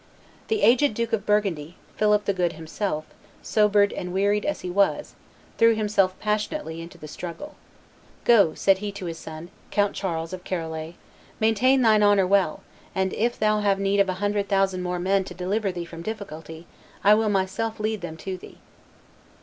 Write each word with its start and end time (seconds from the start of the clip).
The 0.47 0.63
aged 0.63 0.95
Duke 0.95 1.13
of 1.13 1.27
Burgundy, 1.27 1.75
Philip 1.95 2.25
the 2.25 2.33
Good 2.33 2.53
himself, 2.53 3.05
sobered 3.43 3.93
and 3.93 4.11
wearied 4.11 4.45
as 4.45 4.61
he 4.61 4.69
was, 4.71 5.13
threw 5.59 5.75
himself 5.75 6.19
passionately 6.19 6.81
into 6.81 6.97
the 6.97 7.07
struggle. 7.07 7.53
"Go," 8.25 8.55
said 8.55 8.79
he 8.79 8.91
to 8.93 9.05
his 9.05 9.19
son, 9.19 9.51
Count 9.69 9.93
Charles 9.95 10.33
of 10.33 10.43
Charolais, 10.43 10.95
"maintain 11.39 11.83
thine 11.83 12.01
honor 12.01 12.25
well, 12.25 12.63
and, 12.95 13.13
if 13.13 13.37
thou 13.37 13.59
have 13.59 13.77
need 13.79 13.99
of 13.99 14.09
a 14.09 14.13
hundred 14.13 14.49
thousand 14.49 14.81
more 14.81 14.97
men 14.97 15.23
to 15.25 15.35
deliver 15.35 15.71
thee 15.71 15.85
from 15.85 16.01
difficulty, 16.01 16.65
I 17.03 17.13
myself 17.13 17.77
will 17.77 17.83
lead 17.83 18.01
them 18.01 18.17
to 18.17 18.39
thee." 18.39 18.57